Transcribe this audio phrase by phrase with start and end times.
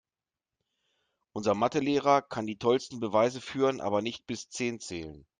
[1.31, 5.27] Unser Mathe-Lehrer kann die tollsten Beweise führen, aber nicht bis zehn zählen.